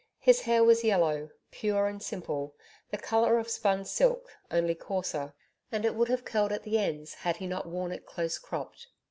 [0.17, 2.55] His hair was yellow, pure and simple
[2.89, 5.35] the color of spun silk, only coarser,
[5.71, 8.87] and it would have curled at the ends had he not worn it close cropped.